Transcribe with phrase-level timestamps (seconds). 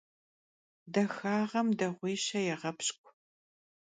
[0.93, 3.09] Daxağem dağuişe yêğepşk'u.